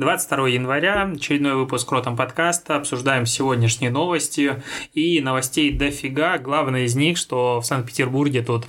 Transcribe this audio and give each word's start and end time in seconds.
22 0.00 0.48
января, 0.48 1.12
очередной 1.14 1.56
выпуск 1.56 1.92
Ротом 1.92 2.16
подкаста, 2.16 2.76
обсуждаем 2.76 3.26
сегодняшние 3.26 3.90
новости 3.90 4.62
и 4.94 5.20
новостей 5.20 5.70
дофига. 5.76 6.38
Главное 6.38 6.84
из 6.84 6.96
них, 6.96 7.18
что 7.18 7.60
в 7.60 7.66
Санкт-Петербурге 7.66 8.40
тут 8.40 8.64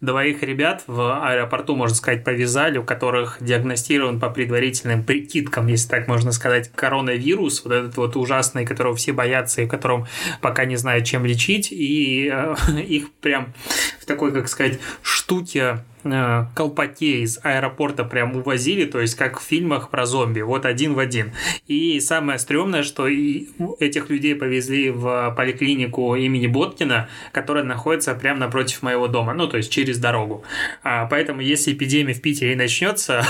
двоих 0.00 0.42
ребят 0.42 0.82
в 0.88 1.24
аэропорту, 1.24 1.76
можно 1.76 1.94
сказать, 1.94 2.24
повязали, 2.24 2.78
у 2.78 2.82
которых 2.82 3.36
диагностирован 3.40 4.18
по 4.18 4.28
предварительным 4.28 5.04
прикидкам, 5.04 5.68
если 5.68 5.88
так 5.88 6.08
можно 6.08 6.32
сказать, 6.32 6.72
коронавирус, 6.74 7.62
вот 7.62 7.72
этот 7.72 7.96
вот 7.96 8.16
ужасный, 8.16 8.66
которого 8.66 8.96
все 8.96 9.12
боятся 9.12 9.62
и 9.62 9.68
которым 9.68 10.06
пока 10.40 10.64
не 10.64 10.74
знают, 10.74 11.06
чем 11.06 11.24
лечить, 11.24 11.70
и 11.70 12.28
э, 12.28 12.56
их 12.88 13.12
прям 13.12 13.54
в 14.02 14.06
такой, 14.06 14.32
как 14.32 14.48
сказать, 14.48 14.78
штуке 15.02 15.78
Э, 16.04 16.46
колпаке 16.54 17.20
из 17.20 17.38
аэропорта 17.42 18.04
прям 18.04 18.36
увозили, 18.36 18.84
то 18.86 19.00
есть 19.00 19.14
как 19.14 19.38
в 19.38 19.44
фильмах 19.44 19.90
про 19.90 20.04
зомби, 20.04 20.40
вот 20.40 20.66
один 20.66 20.94
в 20.94 20.98
один. 20.98 21.32
И 21.68 22.00
самое 22.00 22.38
стрёмное, 22.38 22.82
что 22.82 23.06
этих 23.08 24.10
людей 24.10 24.34
повезли 24.34 24.90
в 24.90 25.32
поликлинику 25.36 26.16
имени 26.16 26.48
Боткина, 26.48 27.08
которая 27.30 27.64
находится 27.64 28.14
прямо 28.14 28.40
напротив 28.40 28.82
моего 28.82 29.06
дома, 29.06 29.32
ну 29.34 29.46
то 29.46 29.56
есть 29.56 29.70
через 29.70 29.98
дорогу. 29.98 30.44
А, 30.82 31.06
поэтому 31.06 31.40
если 31.40 31.72
эпидемия 31.72 32.14
в 32.14 32.20
Питере 32.22 32.56
начнется, 32.56 33.24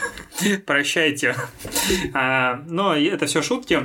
прощайте. 0.66 1.36
А, 2.14 2.62
но 2.66 2.96
это 2.96 3.26
все 3.26 3.42
шутки 3.42 3.82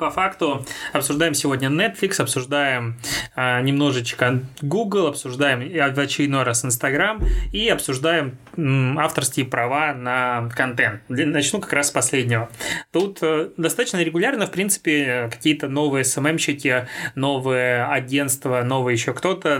по 0.00 0.10
факту 0.10 0.66
обсуждаем 0.92 1.34
сегодня 1.34 1.68
Netflix, 1.68 2.20
обсуждаем 2.20 2.96
а, 3.36 3.60
немножечко 3.60 4.40
Google, 4.62 5.06
обсуждаем 5.06 5.60
в 5.94 5.98
очередной 5.98 6.42
раз 6.42 6.64
Instagram 6.64 7.22
и 7.52 7.68
обсуждаем 7.68 8.38
м, 8.56 8.98
авторские 8.98 9.44
права 9.44 9.92
на 9.92 10.48
контент. 10.56 11.02
Начну 11.08 11.60
как 11.60 11.74
раз 11.74 11.88
с 11.88 11.90
последнего. 11.90 12.48
Тут 12.92 13.18
э, 13.20 13.50
достаточно 13.58 14.02
регулярно, 14.02 14.46
в 14.46 14.50
принципе, 14.50 15.28
какие-то 15.30 15.68
новые 15.68 16.04
СММщики, 16.04 16.88
новые 17.14 17.84
агентства, 17.84 18.62
новые 18.62 18.94
еще 18.94 19.12
кто-то 19.12 19.58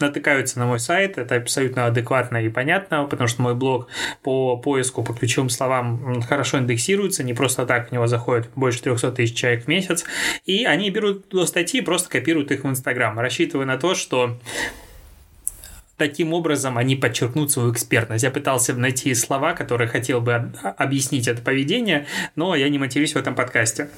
натыкаются 0.00 0.58
на 0.58 0.66
мой 0.66 0.80
сайт. 0.80 1.18
Это 1.18 1.36
абсолютно 1.36 1.84
адекватно 1.84 2.38
и 2.38 2.48
понятно, 2.48 3.04
потому 3.04 3.28
что 3.28 3.42
мой 3.42 3.54
блог 3.54 3.88
по 4.22 4.56
поиску, 4.56 5.04
по 5.04 5.12
ключевым 5.12 5.50
словам 5.50 6.22
хорошо 6.22 6.58
индексируется, 6.58 7.22
не 7.22 7.34
просто 7.34 7.66
так 7.66 7.90
в 7.90 7.92
него 7.92 8.06
заходит 8.06 8.48
больше 8.54 8.82
300 8.82 9.12
тысяч 9.12 9.36
человек 9.36 9.65
месяц, 9.68 10.04
и 10.44 10.64
они 10.64 10.90
берут 10.90 11.26
статьи 11.46 11.80
и 11.80 11.84
просто 11.84 12.08
копируют 12.08 12.50
их 12.50 12.64
в 12.64 12.68
Инстаграм, 12.68 13.18
рассчитывая 13.18 13.66
на 13.66 13.76
то, 13.76 13.94
что 13.94 14.38
таким 15.96 16.32
образом 16.32 16.76
они 16.76 16.94
подчеркнут 16.96 17.50
свою 17.50 17.72
экспертность. 17.72 18.24
Я 18.24 18.30
пытался 18.30 18.74
найти 18.74 19.14
слова, 19.14 19.54
которые 19.54 19.88
хотел 19.88 20.20
бы 20.20 20.52
объяснить 20.76 21.26
это 21.26 21.40
поведение, 21.42 22.06
но 22.34 22.54
я 22.54 22.68
не 22.68 22.78
матерюсь 22.78 23.14
в 23.14 23.16
этом 23.16 23.34
подкасте. 23.34 23.88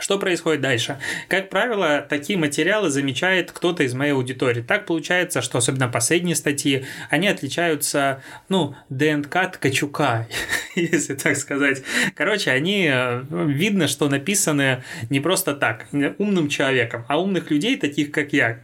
Что 0.00 0.18
происходит 0.18 0.60
дальше? 0.60 0.98
Как 1.28 1.50
правило, 1.50 2.06
такие 2.08 2.38
материалы 2.38 2.90
замечает 2.90 3.52
кто-то 3.52 3.82
из 3.82 3.94
моей 3.94 4.12
аудитории. 4.12 4.62
Так 4.62 4.86
получается, 4.86 5.42
что 5.42 5.58
особенно 5.58 5.88
последние 5.88 6.36
статьи, 6.36 6.84
они 7.10 7.28
отличаются, 7.28 8.22
ну, 8.48 8.74
ДНК 8.88 9.52
Ткачука, 9.52 10.26
если 10.74 11.14
так 11.14 11.36
сказать. 11.36 11.82
Короче, 12.14 12.50
они, 12.50 12.88
э, 12.90 13.22
видно, 13.30 13.88
что 13.88 14.08
написаны 14.08 14.82
не 15.10 15.20
просто 15.20 15.54
так, 15.54 15.86
умным 16.18 16.48
человеком, 16.48 17.04
а 17.08 17.20
умных 17.20 17.50
людей, 17.50 17.76
таких 17.76 18.10
как 18.10 18.32
я, 18.32 18.60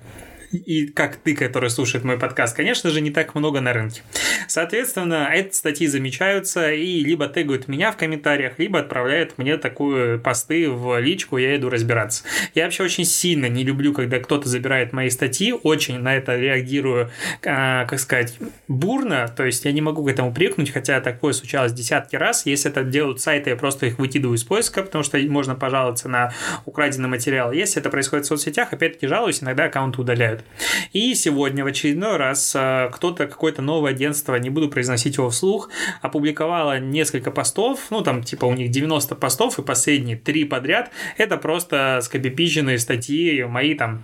и 0.57 0.87
как 0.87 1.17
ты, 1.17 1.35
который 1.35 1.71
слушает 1.71 2.05
мой 2.05 2.19
подкаст, 2.19 2.57
конечно 2.57 2.91
же, 2.91 3.01
не 3.01 3.11
так 3.11 3.35
много 3.35 3.61
на 3.61 3.73
рынке. 3.73 4.03
Соответственно, 4.49 5.29
эти 5.33 5.55
статьи 5.55 5.87
замечаются 5.87 6.73
и 6.73 7.01
либо 7.01 7.27
тегают 7.27 7.69
меня 7.69 7.93
в 7.93 7.97
комментариях, 7.97 8.59
либо 8.59 8.79
отправляют 8.79 9.39
мне 9.39 9.57
такую 9.57 10.21
посты 10.21 10.71
в 10.71 10.99
личку, 11.01 11.39
я 11.39 11.57
иду 11.57 11.69
разбираться. 11.69 12.25
Я 12.55 12.65
вообще 12.65 12.85
очень 12.85 13.05
сильно 13.05 13.47
не 13.49 13.65
люблю, 13.65 13.93
когда 13.93 14.19
кто-то 14.19 14.49
забирает 14.49 14.93
мои 14.93 15.11
статьи, 15.11 15.53
очень 15.53 15.99
на 15.99 16.17
это 16.17 16.37
реагирую, 16.37 17.11
а, 17.45 17.85
как 17.87 17.99
сказать, 17.99 18.39
бурно, 18.69 19.29
то 19.35 19.45
есть 19.45 19.65
я 19.65 19.73
не 19.73 19.81
могу 19.81 20.05
к 20.05 20.09
этому 20.09 20.33
прикнуть, 20.33 20.71
хотя 20.71 21.01
такое 21.01 21.33
случалось 21.33 21.73
десятки 21.73 22.17
раз. 22.17 22.47
Если 22.47 22.71
это 22.71 22.85
делают 22.85 23.21
сайты, 23.21 23.51
я 23.51 23.57
просто 23.57 23.87
их 23.87 23.99
выкидываю 23.99 24.37
из 24.37 24.45
поиска, 24.45 24.83
потому 24.83 25.05
что 25.05 25.19
можно 25.19 25.55
пожаловаться 25.55 26.09
на 26.09 26.33
украденный 26.65 27.09
материал. 27.09 27.53
Если 27.53 27.81
это 27.81 27.91
происходит 27.91 28.27
в 28.27 28.29
соцсетях, 28.29 28.73
опять-таки 28.73 29.07
жалуюсь, 29.07 29.43
иногда 29.43 29.65
аккаунты 29.65 30.01
удаляют. 30.01 30.44
И 30.93 31.15
сегодня 31.15 31.65
в 31.65 31.67
очередной 31.67 32.17
раз 32.17 32.53
а, 32.57 32.89
кто-то, 32.91 33.27
какое-то 33.27 33.63
новое 33.63 33.93
агентство, 33.93 34.37
не 34.37 34.51
буду 34.51 34.69
произносить 34.69 35.17
его 35.17 35.31
вслух, 35.31 35.69
опубликовало 36.03 36.79
несколько 36.79 37.31
постов, 37.31 37.81
ну 37.91 38.03
там 38.03 38.23
типа 38.23 38.45
у 38.45 38.55
них 38.55 38.71
90 38.71 39.15
постов, 39.15 39.59
и 39.59 39.63
последние 39.63 40.17
три 40.17 40.45
подряд 40.45 40.91
это 41.17 41.37
просто 41.37 42.01
скопипиченные 42.03 42.79
статьи, 42.79 43.43
мои 43.45 43.75
там 43.75 44.03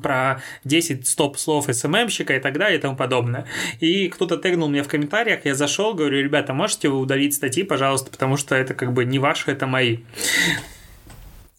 про 0.00 0.40
10 0.64 1.06
стоп-слов 1.06 1.66
СММщика 1.70 2.36
и 2.36 2.40
так 2.40 2.58
далее 2.58 2.78
и 2.78 2.80
тому 2.80 2.96
подобное. 2.96 3.46
И 3.80 4.08
кто-то 4.08 4.36
тегнул 4.36 4.68
мне 4.68 4.82
в 4.82 4.88
комментариях, 4.88 5.44
я 5.44 5.54
зашел, 5.54 5.94
говорю, 5.94 6.22
ребята, 6.22 6.54
можете 6.54 6.88
вы 6.88 6.98
удалить 6.98 7.34
статьи, 7.34 7.62
пожалуйста, 7.62 8.10
потому 8.10 8.36
что 8.36 8.54
это 8.54 8.74
как 8.74 8.92
бы 8.92 9.04
не 9.04 9.18
ваши, 9.18 9.50
это 9.50 9.66
мои 9.66 9.98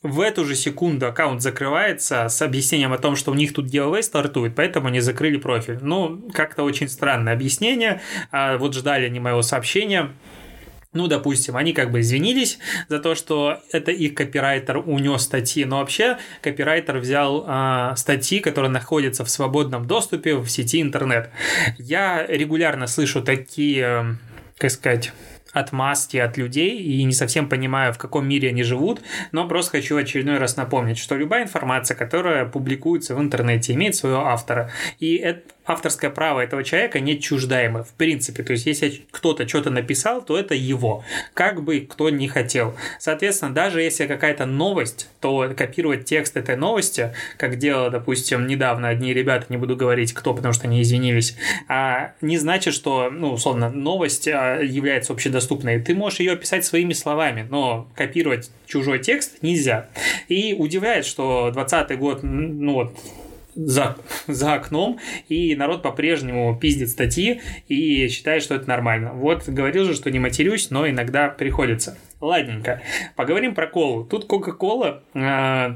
в 0.03 0.19
эту 0.19 0.43
же 0.43 0.53
секунду 0.53 1.07
аккаунт 1.07 1.41
закрывается 1.41 2.27
с 2.27 2.41
объяснением 2.41 2.91
о 2.91 2.97
том, 2.97 3.15
что 3.15 3.31
у 3.31 3.33
них 3.33 3.53
тут 3.53 3.67
giveaway 3.67 4.03
стартует, 4.03 4.53
поэтому 4.53 4.87
они 4.87 4.99
закрыли 4.99 5.37
профиль. 5.37 5.79
Ну, 5.81 6.21
как-то 6.33 6.63
очень 6.63 6.89
странное 6.89 7.33
объяснение. 7.33 8.01
А 8.29 8.57
вот 8.57 8.75
ждали 8.75 9.05
они 9.05 9.21
моего 9.21 9.41
сообщения. 9.41 10.11
Ну, 10.91 11.07
допустим, 11.07 11.55
они 11.57 11.73
как 11.73 11.89
бы 11.89 12.01
извинились 12.01 12.59
за 12.87 12.99
то, 12.99 13.15
что 13.15 13.61
это 13.71 13.91
их 13.91 14.13
копирайтер 14.13 14.77
унес 14.77 15.23
статьи, 15.23 15.65
но 15.65 15.79
вообще 15.79 16.19
копирайтер 16.41 16.99
взял 16.99 17.45
э, 17.47 17.93
статьи, 17.95 18.39
которые 18.39 18.69
находятся 18.69 19.25
в 19.25 19.29
свободном 19.29 19.87
доступе 19.87 20.35
в 20.35 20.47
сети 20.49 20.81
интернет. 20.81 21.31
Я 21.79 22.27
регулярно 22.27 22.85
слышу 22.85 23.23
такие, 23.23 24.17
как 24.57 24.69
сказать, 24.69 25.13
отмазки 25.53 26.17
от 26.17 26.37
людей 26.37 26.77
и 26.79 27.03
не 27.03 27.13
совсем 27.13 27.47
понимаю, 27.47 27.93
в 27.93 27.97
каком 27.97 28.27
мире 28.27 28.49
они 28.49 28.63
живут, 28.63 29.01
но 29.31 29.47
просто 29.47 29.71
хочу 29.71 29.95
очередной 29.95 30.39
раз 30.39 30.57
напомнить, 30.57 30.97
что 30.97 31.15
любая 31.15 31.43
информация, 31.43 31.95
которая 31.95 32.45
публикуется 32.45 33.15
в 33.15 33.21
интернете, 33.21 33.73
имеет 33.73 33.95
своего 33.95 34.25
автора. 34.25 34.71
И 34.99 35.15
это 35.15 35.43
авторское 35.65 36.09
право 36.09 36.41
этого 36.41 36.63
человека 36.63 36.99
не 36.99 37.19
чуждаемо, 37.19 37.83
в 37.83 37.93
принципе. 37.93 38.43
То 38.43 38.53
есть, 38.53 38.65
если 38.65 39.01
кто-то 39.11 39.47
что-то 39.47 39.69
написал, 39.69 40.21
то 40.21 40.37
это 40.37 40.55
его, 40.55 41.03
как 41.33 41.63
бы 41.63 41.87
кто 41.89 42.09
не 42.09 42.27
хотел. 42.27 42.75
Соответственно, 42.99 43.53
даже 43.53 43.81
если 43.81 44.05
какая-то 44.05 44.45
новость, 44.45 45.09
то 45.21 45.53
копировать 45.55 46.05
текст 46.05 46.35
этой 46.35 46.57
новости, 46.57 47.13
как 47.37 47.57
делала, 47.57 47.89
допустим, 47.89 48.45
недавно 48.47 48.89
одни 48.89 49.13
ребята, 49.13 49.45
не 49.49 49.57
буду 49.57 49.75
говорить 49.75 50.13
кто, 50.13 50.33
потому 50.33 50.53
что 50.53 50.67
они 50.67 50.81
извинились, 50.81 51.37
а, 51.67 52.11
не 52.21 52.37
значит, 52.37 52.73
что, 52.73 53.09
ну, 53.09 53.31
условно, 53.31 53.69
новость 53.69 54.27
а, 54.27 54.59
является 54.59 55.13
общедоступной. 55.13 55.42
Ты 55.85 55.95
можешь 55.95 56.19
ее 56.19 56.35
писать 56.35 56.65
своими 56.65 56.93
словами, 56.93 57.47
но 57.49 57.87
копировать 57.95 58.51
чужой 58.65 58.99
текст 58.99 59.41
нельзя. 59.41 59.89
И 60.27 60.53
удивляет, 60.53 61.05
что 61.05 61.51
20 61.51 61.97
год, 61.97 62.19
ну 62.23 62.73
вот, 62.73 62.97
за, 63.55 63.97
за 64.27 64.53
окном, 64.53 64.99
и 65.29 65.55
народ 65.55 65.81
по-прежнему 65.81 66.57
пиздит 66.59 66.89
статьи 66.89 67.41
и 67.67 68.07
считает, 68.07 68.43
что 68.43 68.55
это 68.55 68.67
нормально. 68.67 69.13
Вот 69.13 69.47
говорил 69.47 69.85
же, 69.85 69.93
что 69.93 70.11
не 70.11 70.19
матерюсь, 70.19 70.69
но 70.71 70.87
иногда 70.87 71.29
приходится. 71.29 71.97
Ладненько. 72.19 72.81
Поговорим 73.15 73.53
про 73.53 73.67
колу. 73.67 74.05
Тут 74.05 74.25
Кока-Кола 74.25 75.03
э, 75.13 75.75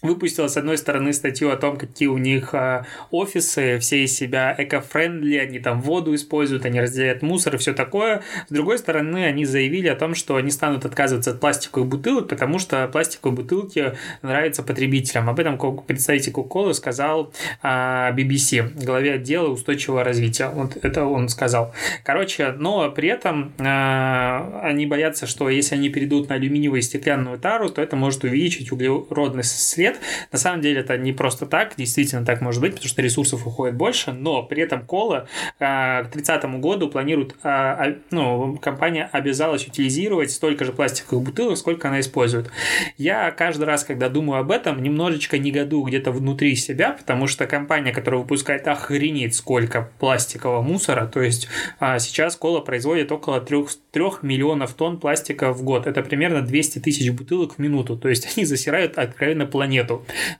выпустила, 0.00 0.46
с 0.46 0.56
одной 0.56 0.78
стороны, 0.78 1.12
статью 1.12 1.50
о 1.50 1.56
том, 1.56 1.76
какие 1.76 2.06
у 2.06 2.18
них 2.18 2.54
э, 2.54 2.84
офисы, 3.10 3.78
все 3.80 4.04
из 4.04 4.14
себя 4.14 4.54
эко-френдли, 4.56 5.36
они 5.38 5.58
там 5.58 5.82
воду 5.82 6.14
используют, 6.14 6.64
они 6.64 6.80
разделяют 6.80 7.22
мусор 7.22 7.56
и 7.56 7.58
все 7.58 7.72
такое. 7.72 8.22
С 8.48 8.52
другой 8.52 8.78
стороны, 8.78 9.24
они 9.24 9.44
заявили 9.44 9.88
о 9.88 9.96
том, 9.96 10.14
что 10.14 10.36
они 10.36 10.52
станут 10.52 10.84
отказываться 10.84 11.32
от 11.32 11.40
пластиковых 11.40 11.88
бутылок, 11.88 12.28
потому 12.28 12.60
что 12.60 12.86
пластиковые 12.86 13.34
бутылки 13.34 13.94
нравятся 14.22 14.62
потребителям. 14.62 15.28
Об 15.28 15.40
этом 15.40 15.58
представитель 15.82 16.30
Coca-Cola 16.32 16.74
сказал 16.74 17.32
э, 17.64 17.66
BBC, 17.66 18.84
главе 18.84 19.14
отдела 19.14 19.48
устойчивого 19.48 20.04
развития. 20.04 20.48
Вот 20.50 20.76
это 20.80 21.06
он 21.06 21.28
сказал. 21.28 21.74
Короче, 22.04 22.52
но 22.52 22.88
при 22.92 23.08
этом 23.08 23.52
э, 23.58 24.60
они 24.62 24.86
боятся, 24.86 25.26
что 25.26 25.48
если 25.48 25.74
они 25.74 25.88
перейдут 25.88 26.28
на 26.28 26.36
алюминиевую 26.36 26.78
и 26.78 26.82
стеклянную 26.82 27.36
тару, 27.38 27.68
то 27.68 27.82
это 27.82 27.96
может 27.96 28.22
увеличить 28.22 28.70
углеродный 28.70 29.42
след 29.42 29.87
лет. 29.88 30.00
На 30.32 30.38
самом 30.38 30.60
деле 30.60 30.80
это 30.80 30.96
не 30.96 31.12
просто 31.12 31.46
так, 31.46 31.74
действительно 31.76 32.24
так 32.24 32.40
может 32.40 32.60
быть, 32.60 32.74
потому 32.74 32.88
что 32.88 33.02
ресурсов 33.02 33.46
уходит 33.46 33.76
больше, 33.76 34.12
но 34.12 34.42
при 34.42 34.62
этом 34.62 34.84
кола 34.84 35.28
а, 35.58 36.04
к 36.04 36.10
30 36.12 36.44
году 36.60 36.88
планирует, 36.88 37.36
а, 37.42 37.94
ну, 38.10 38.56
компания 38.58 39.08
обязалась 39.12 39.66
утилизировать 39.66 40.30
столько 40.30 40.64
же 40.64 40.72
пластиковых 40.72 41.24
бутылок, 41.24 41.56
сколько 41.56 41.88
она 41.88 42.00
использует. 42.00 42.50
Я 42.96 43.30
каждый 43.30 43.64
раз, 43.64 43.84
когда 43.84 44.08
думаю 44.08 44.40
об 44.40 44.50
этом, 44.50 44.82
немножечко 44.82 45.38
негодую 45.38 45.84
где-то 45.84 46.10
внутри 46.10 46.54
себя, 46.56 46.92
потому 46.92 47.26
что 47.26 47.46
компания, 47.46 47.92
которая 47.92 48.20
выпускает 48.20 48.66
охренеть 48.68 49.34
сколько 49.34 49.90
пластикового 49.98 50.62
мусора, 50.62 51.06
то 51.06 51.22
есть 51.22 51.48
а, 51.80 51.98
сейчас 51.98 52.36
кола 52.36 52.60
производит 52.60 53.10
около 53.12 53.40
3, 53.40 53.64
3 53.92 54.04
миллионов 54.22 54.74
тонн 54.74 54.98
пластика 54.98 55.52
в 55.52 55.62
год. 55.62 55.86
Это 55.86 56.02
примерно 56.02 56.42
200 56.42 56.80
тысяч 56.80 57.10
бутылок 57.10 57.54
в 57.54 57.58
минуту. 57.58 57.96
То 57.96 58.08
есть 58.08 58.36
они 58.36 58.44
засирают 58.44 58.98
откровенно 58.98 59.46
планету, 59.46 59.77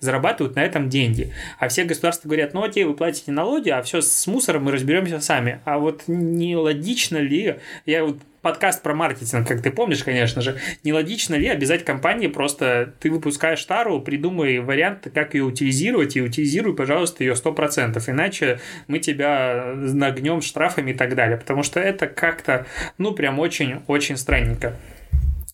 зарабатывают 0.01 0.57
на 0.57 0.61
этом 0.61 0.89
деньги. 0.89 1.33
А 1.59 1.69
все 1.69 1.85
государства 1.85 2.29
говорят, 2.29 2.55
ну 2.55 2.63
окей, 2.63 2.85
вы 2.85 2.95
платите 2.95 3.33
налоги, 3.33 3.71
а 3.71 3.83
все 3.83 4.01
с 4.01 4.27
мусором 4.27 4.65
мы 4.65 4.73
разберемся 4.73 5.21
сами. 5.21 5.61
А 5.65 5.79
вот 5.79 6.05
не 6.07 6.57
логично 6.57 7.19
ли, 7.19 7.57
я 7.87 8.05
вот 8.05 8.19
подкаст 8.43 8.83
про 8.83 8.95
маркетинг, 8.95 9.47
как 9.47 9.63
ты 9.63 9.71
помнишь, 9.71 10.05
конечно 10.05 10.41
же, 10.41 10.59
нелогично 10.85 11.35
ли 11.35 11.49
обязать 11.49 11.85
компании 11.85 12.29
просто 12.29 12.95
ты 13.01 13.11
выпускаешь 13.11 13.65
тару, 13.65 14.01
придумай 14.01 14.59
вариант, 14.59 15.09
как 15.13 15.35
ее 15.35 15.45
утилизировать, 15.45 16.17
и 16.17 16.23
утилизируй, 16.23 16.75
пожалуйста, 16.75 17.25
ее 17.25 17.35
100%, 17.35 18.03
иначе 18.07 18.61
мы 18.87 19.01
тебя 19.01 19.75
нагнем 19.75 20.41
штрафами 20.41 20.93
и 20.93 20.95
так 20.95 21.15
далее, 21.15 21.37
потому 21.37 21.63
что 21.63 21.81
это 21.81 22.07
как-то, 22.07 22.67
ну, 22.97 23.13
прям 23.13 23.39
очень-очень 23.39 24.17
странненько. 24.17 24.77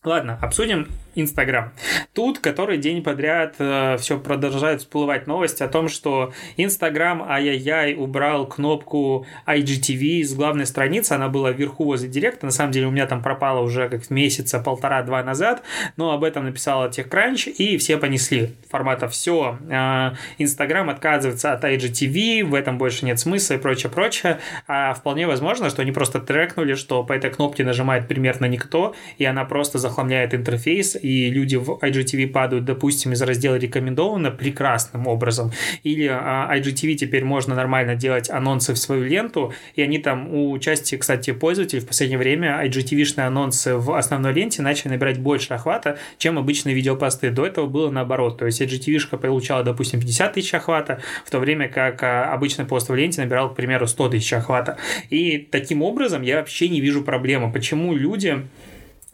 Ладно, 0.05 0.39
обсудим 0.43 0.87
Инстаграм. 1.15 1.73
Тут 2.13 2.39
который 2.39 2.79
день 2.79 3.03
подряд 3.03 3.55
э, 3.59 3.97
все 3.99 4.19
продолжают 4.19 4.81
всплывать 4.81 5.27
новости 5.27 5.63
о 5.63 5.69
том, 5.69 5.89
что 5.89 6.33
Инстаграм 6.57 7.23
ай-яй-яй 7.23 7.95
убрал 7.95 8.47
кнопку 8.47 9.27
IGTV 9.47 10.25
с 10.25 10.35
главной 10.35 10.67
страницы, 10.67 11.13
она 11.13 11.29
была 11.29 11.53
вверху 11.53 11.85
возле 11.85 12.09
директа, 12.09 12.47
на 12.47 12.53
самом 12.53 12.73
деле 12.73 12.87
у 12.87 12.91
меня 12.91 13.07
там 13.07 13.23
пропала 13.23 13.61
уже 13.61 13.89
как 13.89 14.11
месяца 14.11 14.59
полтора-два 14.59 15.23
назад, 15.23 15.63
но 15.97 16.13
об 16.13 16.25
этом 16.25 16.45
написала 16.45 16.89
TechCrunch, 16.89 17.51
и 17.51 17.79
все 17.79 17.97
понесли 17.97 18.55
формата. 18.71 19.09
Все, 19.09 19.59
э, 19.69 20.13
Инстаграм 20.39 20.91
отказывается 20.91 21.53
от 21.53 21.65
IGTV, 21.65 22.45
в 22.45 22.55
этом 22.55 22.79
больше 22.79 23.07
нет 23.07 23.21
смысла 23.21 23.55
и 23.55 23.59
прочее, 23.59 23.91
прочее, 23.91 24.41
а 24.67 24.95
вполне 24.95 25.27
возможно, 25.27 25.71
что 25.71 25.83
они 25.83 25.93
просто 25.93 26.21
трекнули, 26.21 26.75
что 26.75 27.05
по 27.05 27.13
этой 27.13 27.31
кнопке 27.31 27.65
нажимает 27.65 28.09
примерно 28.09 28.47
никто, 28.47 28.95
и 29.19 29.25
она 29.25 29.45
просто 29.45 29.79
захламляет 29.95 30.35
интерфейс, 30.35 30.97
и 31.01 31.31
люди 31.31 31.55
в 31.55 31.79
IGTV 31.81 32.27
падают, 32.27 32.65
допустим, 32.65 33.13
из 33.13 33.23
раздела 33.23 33.55
«Рекомендовано» 33.55 34.33
прекрасным 34.33 35.07
образом. 35.07 35.53
Или 35.85 36.09
а, 36.11 36.51
IGTV 36.57 36.95
теперь 36.95 37.25
можно 37.25 37.55
нормально 37.55 37.95
делать 37.95 38.29
анонсы 38.29 38.75
в 38.75 38.77
свою 38.77 39.05
ленту, 39.05 39.53
и 39.77 39.83
они 39.83 39.99
там 39.99 40.35
у 40.35 40.59
части, 40.59 40.97
кстати, 40.97 41.33
пользователей 41.33 41.81
в 41.81 41.87
последнее 41.87 42.19
время 42.19 42.61
IGTV-шные 42.65 43.27
анонсы 43.27 43.77
в 43.77 43.97
основной 43.97 44.33
ленте 44.33 44.63
начали 44.63 44.93
набирать 44.93 45.21
больше 45.21 45.55
охвата, 45.55 45.97
чем 46.19 46.39
обычные 46.39 46.75
видеопосты. 46.75 47.31
До 47.31 47.47
этого 47.47 47.67
было 47.67 47.91
наоборот. 47.91 48.39
То 48.39 48.47
есть 48.47 48.61
IGTV-шка 48.61 49.17
получала, 49.19 49.63
допустим, 49.63 50.01
50 50.01 50.33
тысяч 50.33 50.55
охвата, 50.55 51.01
в 51.25 51.31
то 51.31 51.39
время 51.39 51.69
как 51.69 52.03
а, 52.03 52.33
обычный 52.33 52.65
пост 52.65 52.89
в 52.89 52.95
ленте 52.95 53.21
набирал, 53.21 53.51
к 53.51 53.57
примеру, 53.57 53.87
100 53.87 54.09
тысяч 54.09 54.33
охвата. 54.33 54.77
И 55.11 55.39
таким 55.39 55.83
образом 55.83 56.23
я 56.23 56.39
вообще 56.39 56.69
не 56.69 56.81
вижу 56.81 57.03
проблемы. 57.05 57.53
Почему 57.53 57.95
люди 57.95 58.43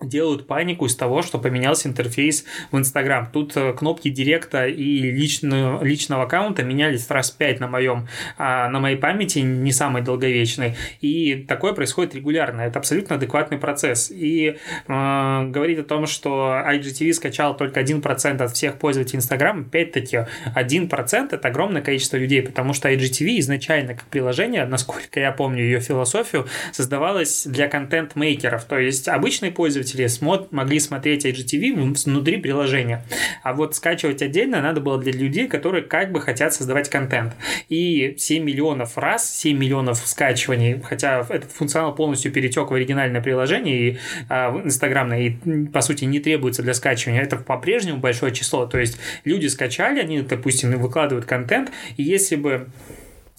делают 0.02 0.46
панику 0.46 0.86
из 0.86 0.96
того, 0.96 1.22
что 1.22 1.38
поменялся 1.38 1.88
интерфейс 1.88 2.44
в 2.70 2.78
Инстаграм. 2.78 3.28
Тут 3.32 3.56
э, 3.56 3.72
кнопки 3.72 4.08
директа 4.08 4.66
и 4.66 5.10
личного, 5.10 5.82
личного 5.82 6.24
аккаунта 6.24 6.62
менялись 6.62 7.08
раз 7.10 7.30
пять 7.30 7.60
на 7.60 7.68
моем, 7.68 8.08
а 8.38 8.68
на 8.68 8.80
моей 8.80 8.96
памяти 8.96 9.40
не 9.40 9.72
самой 9.72 10.02
долговечной. 10.02 10.76
И 11.00 11.44
такое 11.48 11.72
происходит 11.72 12.14
регулярно. 12.14 12.62
Это 12.62 12.78
абсолютно 12.78 13.16
адекватный 13.16 13.58
процесс. 13.58 14.10
И 14.10 14.56
э, 14.88 15.46
говорить 15.48 15.78
о 15.78 15.84
том, 15.84 16.06
что 16.06 16.62
IGTV 16.66 17.12
скачал 17.12 17.56
только 17.56 17.80
1% 17.80 18.42
от 18.42 18.52
всех 18.52 18.76
пользователей 18.76 19.18
Инстаграма, 19.18 19.62
опять-таки 19.62 20.26
1% 20.54 21.28
это 21.34 21.48
огромное 21.48 21.82
количество 21.82 22.16
людей, 22.16 22.42
потому 22.42 22.72
что 22.72 22.90
IGTV 22.90 23.38
изначально 23.40 23.94
как 23.94 24.04
приложение, 24.04 24.64
насколько 24.64 25.20
я 25.20 25.32
помню 25.32 25.62
ее 25.62 25.80
философию, 25.80 26.46
создавалось 26.72 27.46
для 27.46 27.68
контент-мейкеров. 27.68 28.64
То 28.64 28.78
есть 28.78 29.08
обычные 29.08 29.52
пользователи 29.52 29.89
пользователи 29.90 30.06
смот 30.06 30.52
могли 30.52 30.80
смотреть 30.80 31.26
IGTV 31.26 31.94
внутри 32.04 32.36
приложения. 32.38 33.04
А 33.42 33.52
вот 33.52 33.74
скачивать 33.74 34.22
отдельно 34.22 34.60
надо 34.62 34.80
было 34.80 34.98
для 34.98 35.12
людей, 35.12 35.48
которые 35.48 35.82
как 35.82 36.12
бы 36.12 36.20
хотят 36.20 36.54
создавать 36.54 36.88
контент. 36.88 37.34
И 37.68 38.14
7 38.18 38.44
миллионов 38.44 38.96
раз, 38.96 39.30
7 39.38 39.56
миллионов 39.58 39.98
скачиваний, 39.98 40.80
хотя 40.80 41.26
этот 41.28 41.52
функционал 41.52 41.94
полностью 41.94 42.32
перетек 42.32 42.70
в 42.70 42.74
оригинальное 42.74 43.20
приложение 43.20 43.90
и 43.90 43.98
а, 44.28 44.50
в 44.50 44.64
инстаграмное, 44.64 45.20
и 45.20 45.66
по 45.66 45.80
сути 45.80 46.04
не 46.04 46.20
требуется 46.20 46.62
для 46.62 46.74
скачивания, 46.74 47.22
это 47.22 47.36
по-прежнему 47.36 47.98
большое 47.98 48.32
число. 48.32 48.66
То 48.66 48.78
есть 48.78 48.98
люди 49.24 49.46
скачали, 49.48 50.00
они, 50.00 50.22
допустим, 50.22 50.78
выкладывают 50.78 51.26
контент, 51.26 51.70
и 51.96 52.02
если 52.02 52.36
бы 52.36 52.68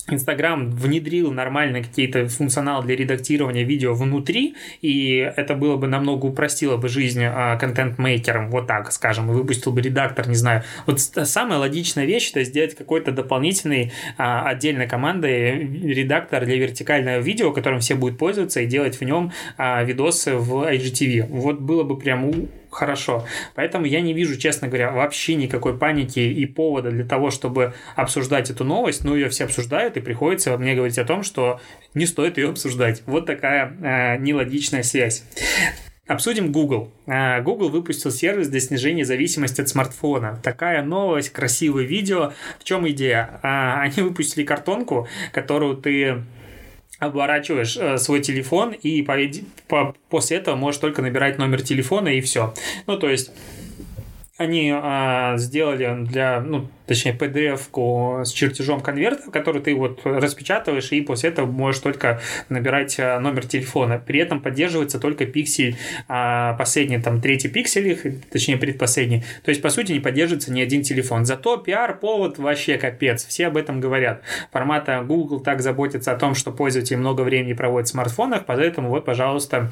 Инстаграм 0.09 0.69
внедрил 0.71 1.31
нормально 1.31 1.81
какие-то 1.81 2.27
функционал 2.27 2.83
для 2.83 2.95
редактирования 2.95 3.63
видео 3.63 3.93
внутри, 3.93 4.55
и 4.81 5.15
это 5.35 5.55
было 5.55 5.77
бы 5.77 5.87
намного 5.87 6.25
упростило 6.25 6.77
бы 6.77 6.89
жизнь 6.89 7.23
а, 7.23 7.57
контент-мейкерам, 7.57 8.49
вот 8.49 8.67
так 8.67 8.91
скажем, 8.91 9.31
и 9.31 9.33
выпустил 9.33 9.71
бы 9.71 9.81
редактор, 9.81 10.27
не 10.27 10.35
знаю. 10.35 10.63
Вот 10.85 10.99
самая 10.99 11.59
логичная 11.59 12.05
вещь 12.05 12.31
это 12.31 12.43
сделать 12.43 12.75
какой-то 12.75 13.11
дополнительный 13.11 13.91
а, 14.17 14.47
отдельной 14.47 14.87
командой 14.87 15.65
редактор 15.65 16.45
для 16.45 16.57
вертикального 16.57 17.19
видео, 17.19 17.51
которым 17.51 17.79
все 17.79 17.95
будут 17.95 18.17
пользоваться, 18.17 18.61
и 18.61 18.65
делать 18.65 18.99
в 18.99 19.03
нем 19.03 19.31
а, 19.57 19.83
видосы 19.83 20.35
в 20.35 20.69
IGTV. 20.69 21.27
Вот 21.29 21.59
было 21.59 21.83
бы 21.83 21.97
прям 21.97 22.31
хорошо. 22.71 23.25
Поэтому 23.55 23.85
я 23.85 24.01
не 24.01 24.13
вижу, 24.13 24.37
честно 24.37 24.67
говоря, 24.67 24.91
вообще 24.91 25.35
никакой 25.35 25.77
паники 25.77 26.19
и 26.19 26.45
повода 26.45 26.89
для 26.89 27.05
того, 27.05 27.29
чтобы 27.29 27.73
обсуждать 27.95 28.49
эту 28.49 28.63
новость. 28.63 29.03
Ну, 29.03 29.15
ее 29.15 29.29
все 29.29 29.45
обсуждают, 29.45 29.97
и 29.97 30.01
приходится 30.01 30.57
мне 30.57 30.73
говорить 30.73 30.97
о 30.97 31.05
том, 31.05 31.23
что 31.23 31.59
не 31.93 32.05
стоит 32.05 32.37
ее 32.37 32.49
обсуждать. 32.49 33.03
Вот 33.05 33.25
такая 33.25 33.77
э, 33.81 34.17
нелогичная 34.17 34.83
связь. 34.83 35.23
Обсудим 36.07 36.51
Google. 36.51 36.91
Э, 37.05 37.41
Google 37.41 37.69
выпустил 37.69 38.11
сервис 38.11 38.47
для 38.47 38.59
снижения 38.59 39.05
зависимости 39.05 39.61
от 39.61 39.69
смартфона. 39.69 40.39
Такая 40.43 40.83
новость, 40.83 41.29
красивое 41.29 41.83
видео. 41.83 42.33
В 42.59 42.63
чем 42.63 42.89
идея? 42.89 43.39
Э, 43.43 43.81
они 43.81 44.01
выпустили 44.01 44.43
картонку, 44.43 45.07
которую 45.31 45.77
ты 45.77 46.23
оборачиваешь 47.01 47.77
э, 47.77 47.97
свой 47.97 48.21
телефон 48.21 48.73
и 48.73 49.01
по, 49.01 49.17
по, 49.67 49.95
после 50.09 50.37
этого 50.37 50.55
можешь 50.55 50.79
только 50.79 51.01
набирать 51.01 51.39
номер 51.39 51.63
телефона 51.63 52.09
и 52.09 52.21
все. 52.21 52.53
Ну, 52.85 52.97
то 52.97 53.09
есть 53.09 53.31
они 54.41 54.71
а, 54.73 55.37
сделали 55.37 56.05
для, 56.05 56.41
ну, 56.41 56.67
точнее, 56.85 57.13
PDF-ку 57.13 58.21
с 58.25 58.31
чертежом 58.31 58.81
конверта, 58.81 59.31
который 59.31 59.61
ты 59.61 59.73
вот 59.73 60.01
распечатываешь, 60.03 60.91
и 60.91 61.01
после 61.01 61.29
этого 61.29 61.45
можешь 61.45 61.81
только 61.81 62.19
набирать 62.49 62.99
а, 62.99 63.19
номер 63.19 63.45
телефона. 63.45 64.01
При 64.05 64.19
этом 64.19 64.41
поддерживается 64.41 64.99
только 64.99 65.25
пиксель, 65.25 65.77
а, 66.07 66.53
последний, 66.53 66.99
там, 66.99 67.21
третий 67.21 67.47
пиксель, 67.47 68.21
точнее, 68.31 68.57
предпоследний. 68.57 69.23
То 69.43 69.49
есть, 69.49 69.61
по 69.61 69.69
сути, 69.69 69.93
не 69.93 69.99
поддерживается 69.99 70.51
ни 70.51 70.61
один 70.61 70.83
телефон. 70.83 71.25
Зато 71.25 71.57
пиар-повод 71.57 72.37
вообще 72.37 72.77
капец. 72.77 73.25
Все 73.25 73.47
об 73.47 73.57
этом 73.57 73.79
говорят. 73.79 74.21
Формата 74.51 75.01
Google 75.07 75.39
так 75.39 75.61
заботится 75.61 76.11
о 76.11 76.15
том, 76.15 76.35
что 76.35 76.51
пользователи 76.51 76.97
много 76.97 77.21
времени 77.21 77.53
проводят 77.53 77.87
в 77.87 77.91
смартфонах, 77.91 78.45
поэтому 78.45 78.89
вот, 78.89 79.05
пожалуйста, 79.05 79.71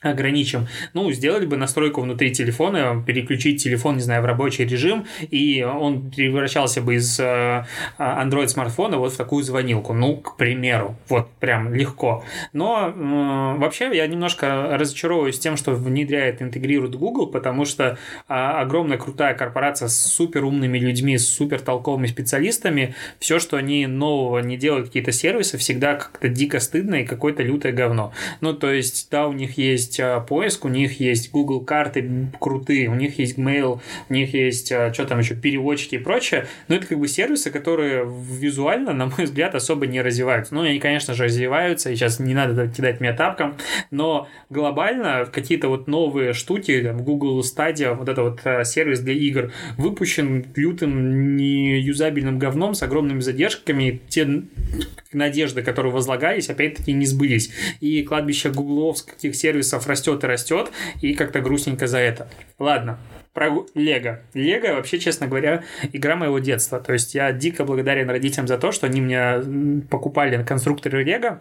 ограничим. 0.00 0.66
Ну, 0.94 1.12
сделали 1.12 1.44
бы 1.44 1.56
настройку 1.58 2.00
внутри 2.00 2.32
телефона, 2.32 3.02
переключить 3.06 3.62
телефон, 3.62 3.96
не 3.96 4.02
знаю, 4.02 4.22
в 4.22 4.24
рабочий 4.24 4.64
режим, 4.64 5.06
и 5.30 5.62
он 5.62 6.10
превращался 6.10 6.80
бы 6.80 6.94
из 6.94 7.20
э, 7.20 7.66
Android 7.98 8.48
смартфона 8.48 8.96
вот 8.96 9.12
в 9.12 9.16
такую 9.16 9.44
звонилку. 9.44 9.92
Ну, 9.92 10.16
к 10.16 10.36
примеру. 10.36 10.96
Вот, 11.08 11.30
прям 11.32 11.74
легко. 11.74 12.24
Но 12.54 12.88
э, 12.88 13.58
вообще 13.58 13.94
я 13.94 14.06
немножко 14.06 14.68
разочаровываюсь 14.78 15.38
тем, 15.38 15.58
что 15.58 15.72
внедряет, 15.72 16.40
интегрирует 16.40 16.94
Google, 16.94 17.26
потому 17.26 17.66
что 17.66 17.84
э, 17.84 18.32
огромная 18.32 18.96
крутая 18.96 19.34
корпорация 19.34 19.88
с 19.88 19.98
супер 19.98 20.44
умными 20.44 20.78
людьми, 20.78 21.18
с 21.18 21.28
супер 21.28 21.60
толковыми 21.60 22.06
специалистами, 22.06 22.94
все, 23.18 23.38
что 23.38 23.58
они 23.58 23.86
нового 23.86 24.38
не 24.38 24.56
делают, 24.56 24.86
какие-то 24.86 25.12
сервисы, 25.12 25.58
всегда 25.58 25.96
как-то 25.96 26.28
дико 26.28 26.58
стыдно 26.58 26.96
и 26.96 27.04
какое-то 27.04 27.42
лютое 27.42 27.72
говно. 27.72 28.14
Ну, 28.40 28.54
то 28.54 28.72
есть, 28.72 29.08
да, 29.10 29.28
у 29.28 29.34
них 29.34 29.58
есть 29.58 29.89
есть 29.90 30.00
а, 30.00 30.20
поиск, 30.20 30.64
у 30.64 30.68
них 30.68 31.00
есть 31.00 31.30
Google 31.32 31.60
карты 31.60 32.28
крутые, 32.38 32.88
у 32.88 32.94
них 32.94 33.18
есть 33.18 33.38
Mail, 33.38 33.80
у 34.08 34.12
них 34.12 34.34
есть, 34.34 34.70
а, 34.70 34.92
что 34.94 35.04
там 35.04 35.18
еще, 35.18 35.34
переводчики 35.34 35.96
и 35.96 35.98
прочее, 35.98 36.46
но 36.68 36.76
это 36.76 36.86
как 36.86 36.98
бы 36.98 37.08
сервисы, 37.08 37.50
которые 37.50 38.06
визуально, 38.06 38.92
на 39.00 39.06
мой 39.06 39.24
взгляд, 39.24 39.54
особо 39.54 39.86
не 39.86 40.00
развиваются. 40.00 40.54
Ну, 40.54 40.62
они, 40.62 40.78
конечно 40.78 41.14
же, 41.14 41.24
развиваются, 41.24 41.90
и 41.90 41.96
сейчас 41.96 42.20
не 42.20 42.34
надо 42.34 42.68
кидать 42.68 43.00
меня 43.00 43.12
тапком, 43.14 43.56
но 43.90 44.28
глобально 44.48 45.26
какие-то 45.30 45.68
вот 45.68 45.88
новые 45.88 46.32
штуки, 46.32 46.80
там, 46.82 47.02
Google 47.02 47.40
Stadia, 47.40 47.94
вот 47.94 48.08
это 48.08 48.22
вот 48.22 48.40
сервис 48.66 49.00
для 49.00 49.14
игр, 49.14 49.52
выпущен 49.76 50.46
лютым 50.54 51.36
неюзабельным 51.36 52.38
говном 52.38 52.74
с 52.74 52.82
огромными 52.82 53.20
задержками, 53.20 54.00
те 54.08 54.44
надежды, 55.12 55.62
которые 55.62 55.92
возлагались, 55.92 56.48
опять-таки 56.48 56.92
не 56.92 57.06
сбылись. 57.06 57.50
И 57.80 58.02
кладбище 58.02 58.50
гугловских 58.50 59.34
сервисов 59.34 59.79
растет 59.86 60.24
и 60.24 60.26
растет, 60.26 60.70
и 61.00 61.14
как-то 61.14 61.40
грустненько 61.40 61.86
за 61.86 61.98
это. 61.98 62.28
Ладно, 62.58 62.98
про 63.32 63.48
Лего. 63.74 64.20
Лего, 64.34 64.74
вообще, 64.74 64.98
честно 64.98 65.26
говоря, 65.26 65.62
игра 65.92 66.16
моего 66.16 66.38
детства. 66.38 66.80
То 66.80 66.92
есть 66.92 67.14
я 67.14 67.32
дико 67.32 67.64
благодарен 67.64 68.08
родителям 68.10 68.48
за 68.48 68.58
то, 68.58 68.72
что 68.72 68.86
они 68.86 69.00
мне 69.00 69.82
покупали 69.88 70.42
конструкторы 70.42 71.04
Лего 71.04 71.40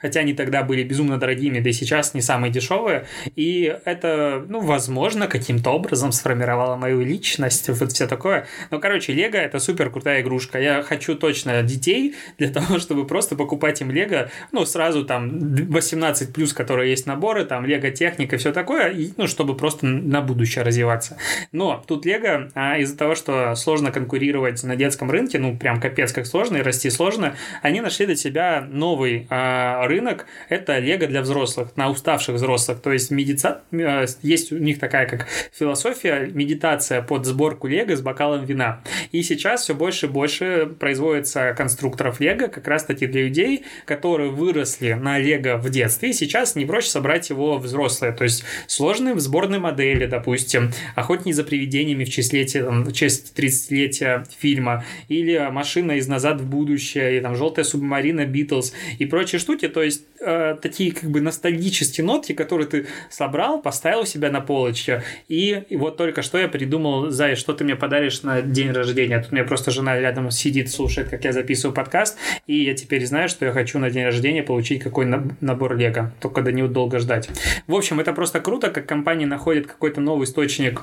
хотя 0.00 0.20
они 0.20 0.34
тогда 0.34 0.62
были 0.62 0.82
безумно 0.82 1.18
дорогими, 1.18 1.60
да 1.60 1.70
и 1.70 1.72
сейчас 1.72 2.14
не 2.14 2.22
самые 2.22 2.52
дешевые. 2.52 3.06
И 3.36 3.74
это, 3.84 4.44
ну, 4.48 4.60
возможно, 4.60 5.26
каким-то 5.26 5.70
образом 5.70 6.12
сформировало 6.12 6.76
мою 6.76 7.02
личность, 7.02 7.68
вот 7.68 7.92
все 7.92 8.06
такое. 8.06 8.46
Но, 8.70 8.78
короче, 8.78 9.12
Лего 9.12 9.36
это 9.36 9.58
супер 9.58 9.90
крутая 9.90 10.22
игрушка. 10.22 10.60
Я 10.60 10.82
хочу 10.82 11.14
точно 11.14 11.62
детей 11.62 12.14
для 12.38 12.50
того, 12.52 12.78
чтобы 12.78 13.06
просто 13.06 13.36
покупать 13.36 13.80
им 13.80 13.90
Лего, 13.90 14.30
ну, 14.52 14.64
сразу 14.64 15.04
там 15.04 15.54
18 15.66 16.32
плюс, 16.32 16.52
которые 16.52 16.90
есть 16.90 17.06
наборы, 17.06 17.44
там 17.44 17.64
Лего 17.64 17.90
техника, 17.90 18.36
все 18.36 18.52
такое, 18.52 18.88
и, 18.88 19.12
ну, 19.16 19.26
чтобы 19.26 19.56
просто 19.56 19.86
на 19.86 20.20
будущее 20.20 20.64
развиваться. 20.64 21.16
Но 21.52 21.82
тут 21.86 22.04
Лего 22.06 22.50
а, 22.54 22.78
из-за 22.78 22.96
того, 22.96 23.14
что 23.14 23.54
сложно 23.54 23.92
конкурировать 23.92 24.62
на 24.62 24.76
детском 24.76 25.10
рынке, 25.10 25.38
ну, 25.38 25.56
прям 25.56 25.80
капец 25.80 26.12
как 26.12 26.26
сложно, 26.26 26.58
и 26.58 26.62
расти 26.62 26.90
сложно, 26.90 27.34
они 27.62 27.80
нашли 27.80 28.06
для 28.06 28.16
себя 28.16 28.66
новый 28.68 29.26
а, 29.30 29.61
рынок– 29.86 30.26
это 30.48 30.78
лего 30.78 31.06
для 31.06 31.22
взрослых, 31.22 31.76
на 31.76 31.90
уставших 31.90 32.36
взрослых. 32.36 32.80
То 32.80 32.92
есть 32.92 33.10
медица... 33.10 33.62
Э, 33.72 34.06
есть 34.22 34.52
у 34.52 34.58
них 34.58 34.78
такая 34.78 35.06
как 35.06 35.26
философия, 35.52 36.30
медитация 36.32 37.02
под 37.02 37.26
сборку 37.26 37.66
лего 37.66 37.94
с 37.96 38.00
бокалом 38.00 38.44
вина. 38.44 38.82
И 39.12 39.22
сейчас 39.22 39.62
все 39.62 39.74
больше 39.74 40.06
и 40.06 40.08
больше 40.08 40.72
производится 40.78 41.54
конструкторов 41.56 42.20
лего 42.20 42.48
как 42.48 42.66
раз-таки 42.66 43.06
для 43.06 43.22
людей, 43.22 43.64
которые 43.84 44.30
выросли 44.30 44.92
на 44.92 45.18
лего 45.18 45.56
в 45.56 45.70
детстве, 45.70 46.10
и 46.10 46.12
сейчас 46.12 46.54
не 46.56 46.64
проще 46.64 46.88
собрать 46.88 47.30
его 47.30 47.58
взрослые. 47.58 48.12
То 48.12 48.24
есть 48.24 48.44
сложные 48.66 49.18
сборные 49.18 49.60
модели, 49.60 50.06
допустим, 50.06 50.72
охотники 50.94 51.34
за 51.34 51.44
привидениями 51.44 52.04
в, 52.04 52.10
числе, 52.10 52.44
там, 52.46 52.84
в 52.84 52.92
честь 52.92 53.38
30-летия 53.38 54.26
фильма, 54.38 54.84
или 55.08 55.48
машина 55.50 55.92
из 55.92 56.08
«Назад 56.08 56.40
в 56.40 56.48
будущее», 56.48 57.18
и 57.18 57.20
там 57.20 57.36
«Желтая 57.36 57.64
субмарина 57.64 58.26
Битлз» 58.26 58.72
и 58.98 59.06
прочие 59.06 59.38
штуки, 59.38 59.51
то 59.60 59.82
есть 59.82 60.04
э, 60.20 60.56
такие 60.60 60.92
как 60.92 61.10
бы 61.10 61.20
ностальгические 61.20 62.04
нотки, 62.04 62.32
которые 62.32 62.66
ты 62.66 62.86
собрал, 63.10 63.60
поставил 63.60 64.00
у 64.00 64.06
себя 64.06 64.30
на 64.30 64.40
полочке, 64.40 65.02
и, 65.28 65.62
и 65.68 65.76
вот 65.76 65.96
только 65.96 66.22
что 66.22 66.38
я 66.38 66.48
придумал, 66.48 67.10
Зай, 67.10 67.36
что 67.36 67.52
ты 67.52 67.64
мне 67.64 67.76
подаришь 67.76 68.22
на 68.22 68.42
день 68.42 68.70
рождения. 68.70 69.20
Тут 69.20 69.32
у 69.32 69.34
меня 69.34 69.44
просто 69.44 69.70
жена 69.70 69.98
рядом 69.98 70.30
сидит, 70.30 70.70
слушает, 70.70 71.08
как 71.08 71.24
я 71.24 71.32
записываю 71.32 71.74
подкаст, 71.74 72.16
и 72.46 72.64
я 72.64 72.74
теперь 72.74 73.04
знаю, 73.06 73.28
что 73.28 73.44
я 73.44 73.52
хочу 73.52 73.78
на 73.78 73.90
день 73.90 74.04
рождения 74.04 74.42
получить 74.42 74.82
какой 74.82 75.06
набор 75.06 75.76
Лего, 75.76 76.12
только 76.20 76.42
до 76.42 76.52
него 76.52 76.68
долго 76.68 76.98
ждать. 76.98 77.28
В 77.66 77.74
общем, 77.74 78.00
это 78.00 78.12
просто 78.12 78.40
круто, 78.40 78.70
как 78.70 78.86
компания 78.86 79.26
находит 79.26 79.66
какой-то 79.66 80.00
новый 80.00 80.24
источник 80.24 80.82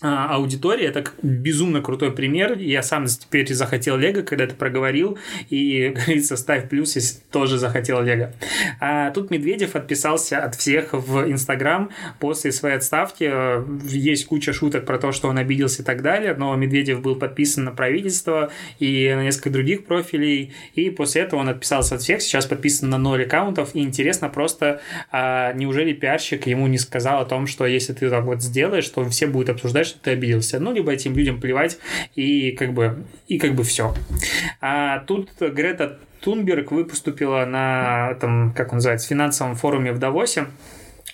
аудитории. 0.00 0.86
Это 0.86 1.04
безумно 1.22 1.80
крутой 1.82 2.12
пример. 2.12 2.56
Я 2.58 2.82
сам 2.82 3.06
теперь 3.06 3.52
захотел 3.52 3.96
Лего, 3.96 4.22
когда 4.22 4.46
ты 4.46 4.54
проговорил, 4.54 5.18
и, 5.50 5.88
говорится, 5.94 6.36
ставь 6.36 6.68
плюс, 6.68 6.94
если 6.94 7.20
тоже 7.32 7.58
захотел 7.58 8.02
Лего. 8.02 8.32
А 8.80 9.10
тут 9.10 9.30
Медведев 9.30 9.74
отписался 9.74 10.38
от 10.38 10.54
всех 10.54 10.92
в 10.92 11.28
Инстаграм 11.28 11.90
после 12.20 12.52
своей 12.52 12.76
отставки. 12.76 13.32
Есть 13.88 14.26
куча 14.26 14.52
шуток 14.52 14.86
про 14.86 14.98
то, 14.98 15.10
что 15.10 15.28
он 15.28 15.38
обиделся 15.38 15.82
и 15.82 15.84
так 15.84 16.02
далее, 16.02 16.34
но 16.34 16.54
Медведев 16.54 17.00
был 17.00 17.16
подписан 17.16 17.64
на 17.64 17.72
правительство 17.72 18.52
и 18.78 19.12
на 19.14 19.24
несколько 19.24 19.50
других 19.50 19.84
профилей, 19.84 20.52
и 20.74 20.90
после 20.90 21.22
этого 21.22 21.40
он 21.40 21.48
отписался 21.48 21.96
от 21.96 22.02
всех, 22.02 22.22
сейчас 22.22 22.46
подписан 22.46 22.88
на 22.88 22.98
ноль 22.98 23.24
аккаунтов, 23.24 23.74
и 23.74 23.80
интересно 23.80 24.28
просто, 24.28 24.80
а 25.10 25.52
неужели 25.54 25.92
пиарщик 25.92 26.46
ему 26.46 26.66
не 26.68 26.78
сказал 26.78 27.20
о 27.22 27.24
том, 27.24 27.46
что 27.46 27.66
если 27.66 27.92
ты 27.92 28.08
так 28.10 28.24
вот 28.24 28.42
сделаешь, 28.42 28.88
то 28.88 29.08
все 29.08 29.26
будут 29.26 29.50
обсуждать, 29.50 29.87
что 29.88 29.98
ты 30.00 30.12
обиделся. 30.12 30.60
Ну, 30.60 30.72
либо 30.72 30.92
этим 30.92 31.16
людям 31.16 31.40
плевать, 31.40 31.78
и 32.14 32.52
как 32.52 32.72
бы, 32.72 33.04
и 33.26 33.38
как 33.38 33.54
бы 33.54 33.64
все. 33.64 33.94
А 34.60 35.00
тут 35.00 35.30
Грета 35.40 35.98
Тунберг 36.20 36.72
выступила 36.72 37.44
на 37.44 38.10
этом, 38.12 38.52
как 38.54 38.72
он 38.72 38.76
называется, 38.76 39.08
финансовом 39.08 39.54
форуме 39.54 39.92
в 39.92 39.98
Давосе, 39.98 40.46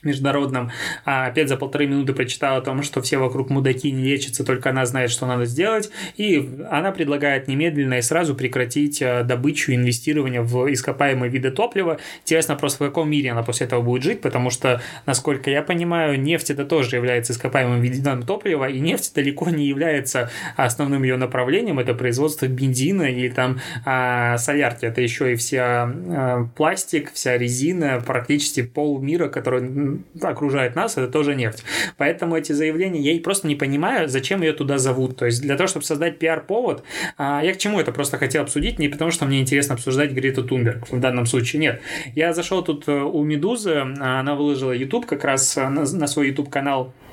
международном, 0.05 0.71
а 1.05 1.27
опять 1.27 1.49
за 1.49 1.57
полторы 1.57 1.87
минуты 1.87 2.13
прочитала 2.13 2.59
о 2.59 2.61
том, 2.61 2.83
что 2.83 3.03
все 3.03 3.19
вокруг 3.19 3.51
мудаки 3.51 3.91
не 3.91 4.03
лечатся, 4.03 4.45
только 4.45 4.71
она 4.71 4.87
знает, 4.87 5.11
что 5.11 5.27
надо 5.27 5.45
сделать, 5.45 5.91
и 6.17 6.51
она 6.71 6.93
предлагает 6.93 7.49
немедленно 7.49 7.95
и 7.99 8.03
сразу 8.03 8.35
прекратить 8.35 9.01
э, 9.03 9.23
добычу 9.23 9.73
и 9.73 9.77
инвестирование 9.77 10.43
в 10.43 10.73
ископаемые 10.73 11.31
виды 11.31 11.51
топлива. 11.51 11.99
Интересно 12.23 12.57
просто, 12.57 12.85
в 12.85 12.89
каком 12.89 13.11
мире 13.11 13.33
она 13.33 13.43
после 13.43 13.67
этого 13.67 13.83
будет 13.83 14.03
жить, 14.03 14.21
потому 14.21 14.51
что, 14.51 14.81
насколько 15.07 15.51
я 15.51 15.63
понимаю, 15.63 16.21
нефть 16.21 16.51
это 16.51 16.65
тоже 16.65 16.97
является 16.97 17.33
ископаемым 17.33 17.81
видом 17.81 18.23
топлива, 18.23 18.69
и 18.69 18.81
нефть 18.81 19.13
далеко 19.15 19.51
не 19.51 19.67
является 19.67 20.31
основным 20.57 21.03
ее 21.03 21.17
направлением, 21.17 21.79
это 21.79 21.95
производство 21.95 22.47
бензина 22.47 23.03
или 23.03 23.29
там 23.29 23.61
а, 23.85 24.39
солярки, 24.39 24.87
это 24.87 25.01
еще 25.01 25.33
и 25.33 25.37
вся 25.37 25.91
а, 25.91 26.49
пластик, 26.57 27.13
вся 27.13 27.37
резина, 27.39 28.03
практически 28.05 28.63
пол 28.63 29.01
мира, 29.01 29.29
который 29.29 29.94
окружает 30.21 30.77
нас, 30.77 30.97
это 30.97 31.09
тоже 31.09 31.35
нефть. 31.35 31.65
Поэтому 31.97 32.37
эти 32.37 32.53
заявления, 32.53 33.01
я 33.01 33.21
просто 33.21 33.47
не 33.47 33.55
понимаю, 33.55 34.09
зачем 34.09 34.43
ее 34.43 34.53
туда 34.53 34.79
зовут. 34.79 35.17
То 35.17 35.27
есть 35.27 35.43
для 35.43 35.57
того, 35.57 35.67
чтобы 35.67 35.85
создать 35.85 36.19
пиар-повод, 36.19 36.83
а, 37.17 37.43
я 37.43 37.53
к 37.53 37.59
чему 37.59 37.81
это 37.81 37.93
просто 37.93 38.19
хотел 38.19 38.43
обсудить, 38.43 38.79
не 38.79 38.89
потому 38.89 39.11
что 39.11 39.25
мне 39.27 39.41
интересно 39.41 39.75
обсуждать 39.75 40.13
Грету 40.13 40.45
Тунберг 40.45 40.91
в 40.91 41.01
данном 41.01 41.27
случае, 41.27 41.61
нет. 41.61 41.81
Я 42.15 42.33
зашел 42.33 42.63
тут 42.63 42.89
э, 42.89 42.93
у 42.93 43.23
Медузы, 43.23 43.85
она 44.01 44.35
выложила 44.35 44.73
YouTube 44.73 45.07
как 45.07 45.25
раз 45.25 45.57
э, 45.57 45.69
на, 45.69 45.85
на 45.85 46.07
свой 46.07 46.29
YouTube 46.29 46.51
канал 46.51 46.93
а, 46.95 47.04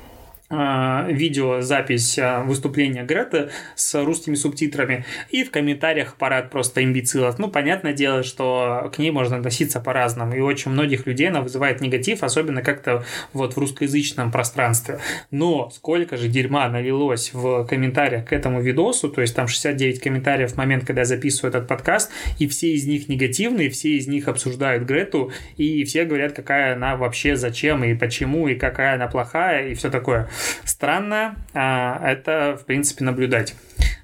видеозапись 0.52 2.18
а, 2.18 2.42
выступления 2.42 3.04
Греты 3.04 3.50
с 3.74 4.02
русскими 4.02 4.34
субтитрами, 4.34 5.06
и 5.30 5.44
в 5.44 5.50
комментариях 5.50 6.16
парад 6.16 6.50
просто 6.50 6.84
имбецилов. 6.84 7.38
Ну, 7.38 7.48
понятное 7.48 7.94
дело, 7.94 8.22
что 8.22 8.90
к 8.94 8.98
ней 8.98 9.10
можно 9.10 9.36
относиться 9.38 9.80
по-разному, 9.80 10.34
и 10.34 10.40
очень 10.40 10.70
многих 10.70 11.06
людей 11.06 11.28
она 11.28 11.40
вызывает 11.40 11.80
негатив, 11.80 12.22
особенно 12.22 12.62
как-то 12.62 13.04
вот 13.32 13.54
в 13.54 13.58
русскоязычном 13.58 14.30
пространстве. 14.30 14.98
Но 15.30 15.70
сколько 15.70 16.18
же 16.18 16.28
дерьма 16.28 16.68
налилось 16.68 17.30
в 17.32 17.64
комментариях 17.64 18.26
к 18.26 18.32
этому 18.32 18.60
видосу, 18.60 19.08
то 19.08 19.22
есть 19.22 19.34
там 19.34 19.48
69 19.48 20.00
комментариев 20.00 20.52
в 20.52 20.56
момент, 20.58 20.84
когда 20.84 21.00
я 21.00 21.06
записываю 21.06 21.50
этот 21.50 21.66
подкаст, 21.66 22.10
и 22.38 22.46
все 22.46 22.74
из 22.74 22.86
них 22.86 23.08
негативные, 23.08 23.70
все 23.70 23.96
из 23.96 24.06
них 24.06 24.28
обсуждают 24.28 24.84
Грету, 24.84 25.32
и 25.56 25.84
все 25.84 26.04
говорят, 26.04 26.32
какая 26.32 26.74
она 26.74 26.96
вообще, 26.96 27.36
зачем 27.36 27.84
и 27.84 27.94
почему, 27.94 28.48
и 28.48 28.54
какая 28.54 28.96
она 28.96 29.06
плохая, 29.06 29.68
и 29.68 29.74
все 29.74 29.88
такое 29.88 30.28
странно 30.64 31.36
а, 31.54 32.00
это, 32.04 32.58
в 32.60 32.66
принципе, 32.66 33.04
наблюдать. 33.04 33.54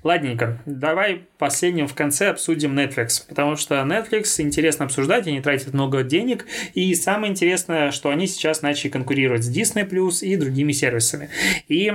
Ладненько, 0.05 0.59
давай 0.65 1.23
последним 1.39 1.89
в 1.89 1.95
конце 1.95 2.29
обсудим 2.31 2.79
Netflix, 2.79 3.23
потому 3.29 3.57
что 3.57 3.75
Netflix 3.83 4.41
интересно 4.41 4.85
обсуждать, 4.85 5.27
они 5.27 5.41
тратят 5.41 5.75
много 5.75 6.05
денег, 6.05 6.47
и 6.75 6.95
самое 6.95 7.33
интересное, 7.33 7.91
что 7.91 8.11
они 8.11 8.27
сейчас 8.27 8.63
начали 8.63 8.91
конкурировать 8.91 9.45
с 9.45 9.51
Disney 9.51 9.89
Plus 9.89 10.25
и 10.25 10.37
другими 10.37 10.73
сервисами. 10.73 11.31
И 11.67 11.93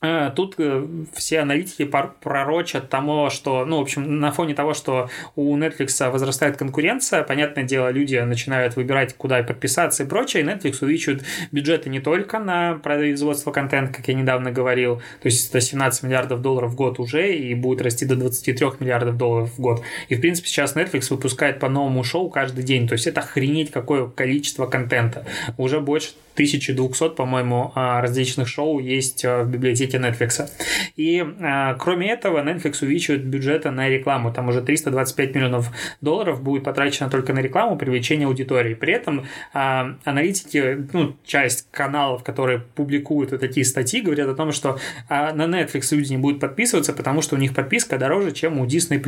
тут 0.00 0.54
э, 0.58 0.86
все 1.12 1.40
аналитики 1.40 1.84
пророчат 2.20 2.88
тому, 2.88 3.30
что, 3.30 3.64
ну, 3.64 3.78
в 3.78 3.80
общем, 3.80 4.20
на 4.20 4.30
фоне 4.30 4.54
того, 4.54 4.72
что 4.72 5.10
у 5.34 5.56
Netflix 5.56 6.08
возрастает 6.08 6.56
конкуренция, 6.56 7.24
понятное 7.24 7.64
дело, 7.64 7.90
люди 7.90 8.14
начинают 8.16 8.76
выбирать, 8.76 9.14
куда 9.14 9.42
подписаться 9.42 10.04
и 10.04 10.06
прочее, 10.06 10.44
и 10.44 10.46
Netflix 10.46 10.78
увеличивает 10.82 11.24
бюджеты 11.50 11.90
не 11.90 11.98
только 11.98 12.38
на 12.38 12.74
производство 12.74 13.50
контента, 13.50 13.94
как 13.94 14.06
я 14.06 14.14
недавно 14.14 14.52
говорил, 14.52 14.98
то 15.20 15.26
есть 15.26 15.50
это 15.50 15.60
17 15.60 16.04
миллиардов 16.04 16.42
долларов 16.42 16.70
в 16.70 16.74
год 16.76 17.00
уже, 17.00 17.34
и 17.34 17.52
будет 17.54 17.82
расти 17.82 18.06
до 18.06 18.14
23 18.14 18.54
миллиардов 18.78 19.16
долларов 19.16 19.50
в 19.56 19.60
год. 19.60 19.82
И, 20.08 20.14
в 20.14 20.20
принципе, 20.20 20.46
сейчас 20.46 20.76
Netflix 20.76 21.08
выпускает 21.10 21.58
по 21.58 21.68
новому 21.68 22.04
шоу 22.04 22.30
каждый 22.30 22.62
день, 22.62 22.86
то 22.86 22.92
есть 22.92 23.08
это 23.08 23.20
охренеть 23.20 23.72
какое 23.72 24.06
количество 24.06 24.66
контента. 24.66 25.26
Уже 25.56 25.80
больше 25.80 26.10
1200, 26.34 27.16
по-моему, 27.16 27.72
а, 27.74 28.00
различных 28.00 28.46
шоу 28.46 28.78
есть 28.78 29.24
а, 29.24 29.42
в 29.42 29.50
библиотеке 29.50 29.87
развития 29.88 29.98
Netflix. 29.98 30.50
И 30.96 31.24
а, 31.40 31.74
кроме 31.74 32.10
этого, 32.10 32.42
Netflix 32.42 32.78
увеличивает 32.82 33.24
бюджеты 33.24 33.70
на 33.70 33.88
рекламу. 33.88 34.32
Там 34.32 34.48
уже 34.48 34.62
325 34.62 35.34
миллионов 35.34 35.70
долларов 36.00 36.42
будет 36.42 36.64
потрачено 36.64 37.10
только 37.10 37.32
на 37.32 37.40
рекламу, 37.40 37.76
привлечение 37.76 38.26
аудитории. 38.26 38.74
При 38.74 38.92
этом 38.92 39.26
а, 39.52 39.96
аналитики, 40.04 40.86
ну, 40.92 41.16
часть 41.24 41.68
каналов, 41.70 42.22
которые 42.22 42.60
публикуют 42.60 43.32
вот 43.32 43.40
такие 43.40 43.64
статьи, 43.64 44.00
говорят 44.00 44.28
о 44.28 44.34
том, 44.34 44.52
что 44.52 44.78
а, 45.08 45.32
на 45.32 45.44
Netflix 45.44 45.94
люди 45.94 46.12
не 46.12 46.18
будут 46.18 46.40
подписываться, 46.40 46.92
потому 46.92 47.22
что 47.22 47.36
у 47.36 47.38
них 47.38 47.54
подписка 47.54 47.98
дороже, 47.98 48.32
чем 48.32 48.58
у 48.58 48.66
Disney+. 48.66 48.98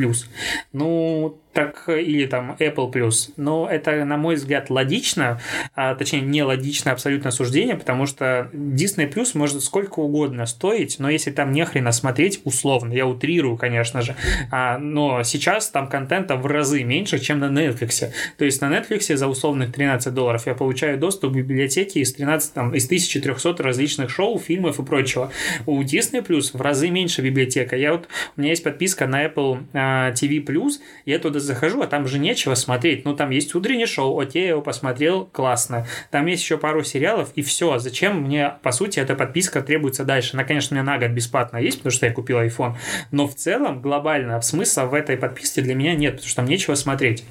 Ну, 0.73 1.37
так 1.53 1.89
или 1.89 2.25
там 2.25 2.55
Apple 2.59 2.91
Plus. 2.91 3.33
Но 3.37 3.67
это, 3.69 4.05
на 4.05 4.17
мой 4.17 4.35
взгляд, 4.35 4.69
логично, 4.69 5.39
а, 5.75 5.95
точнее, 5.95 6.21
не 6.21 6.43
логичное 6.43 6.93
абсолютно 6.93 7.31
суждение, 7.31 7.75
потому 7.75 8.05
что 8.05 8.49
Disney 8.53 9.11
Plus 9.11 9.31
может 9.33 9.61
сколько 9.63 9.99
угодно 9.99 10.45
стоить, 10.45 10.70
но 10.99 11.09
если 11.09 11.31
там 11.31 11.51
не 11.51 11.65
хрена 11.65 11.91
смотреть, 11.91 12.41
условно, 12.43 12.93
я 12.93 13.05
утрирую, 13.05 13.57
конечно 13.57 14.01
же, 14.01 14.15
а, 14.51 14.77
но 14.77 15.23
сейчас 15.23 15.69
там 15.69 15.87
контента 15.87 16.35
в 16.35 16.45
разы 16.45 16.83
меньше, 16.83 17.19
чем 17.19 17.39
на 17.39 17.45
Netflix. 17.45 18.11
То 18.37 18.45
есть 18.45 18.61
на 18.61 18.65
Netflix 18.65 19.15
за 19.15 19.27
условных 19.27 19.73
13 19.73 20.13
долларов 20.13 20.47
я 20.47 20.53
получаю 20.53 20.97
доступ 20.97 21.33
к 21.33 21.35
библиотеке 21.35 22.01
из 22.01 22.13
13, 22.13 22.53
там, 22.53 22.73
из 22.73 22.85
1300 22.85 23.63
различных 23.63 24.09
шоу, 24.09 24.39
фильмов 24.39 24.79
и 24.79 24.83
прочего. 24.83 25.31
У 25.65 25.81
Disney 25.81 26.25
Plus 26.25 26.57
в 26.57 26.61
разы 26.61 26.89
меньше 26.89 27.21
библиотека. 27.21 27.75
Я 27.75 27.93
вот, 27.93 28.07
у 28.35 28.41
меня 28.41 28.51
есть 28.51 28.63
подписка 28.63 29.07
на 29.07 29.25
Apple 29.25 29.63
а, 29.73 30.11
TV 30.11 30.43
Plus, 30.43 30.73
я 31.05 31.19
туда 31.19 31.39
захожу, 31.39 31.81
а 31.81 31.87
там 31.87 32.07
же 32.07 32.19
нечего 32.19 32.55
смотреть. 32.55 33.05
Ну, 33.05 33.15
там 33.15 33.29
есть 33.29 33.53
утреннее 33.55 33.87
шоу, 33.87 34.19
окей, 34.19 34.43
я 34.43 34.49
его 34.49 34.61
посмотрел, 34.61 35.25
классно. 35.25 35.87
Там 36.09 36.25
есть 36.25 36.43
еще 36.43 36.57
пару 36.57 36.83
сериалов, 36.83 37.31
и 37.35 37.41
все. 37.41 37.77
Зачем 37.79 38.21
мне, 38.23 38.53
по 38.61 38.71
сути, 38.71 38.99
эта 38.99 39.15
подписка 39.15 39.61
требуется 39.61 40.03
дальше? 40.03 40.31
Она, 40.33 40.43
конечно, 40.43 40.60
мне 40.69 40.83
на 40.83 40.99
год 40.99 41.09
бесплатно 41.11 41.57
есть, 41.57 41.77
потому 41.77 41.91
что 41.91 42.05
я 42.05 42.11
купил 42.11 42.37
iPhone, 42.39 42.75
но 43.09 43.27
в 43.27 43.33
целом, 43.33 43.81
глобально, 43.81 44.39
смысла 44.41 44.83
в 44.83 44.93
этой 44.93 45.17
подписке 45.17 45.61
для 45.61 45.73
меня 45.73 45.95
нет, 45.95 46.13
потому 46.13 46.27
что 46.27 46.35
там 46.35 46.45
нечего 46.45 46.75
смотреть. 46.75 47.23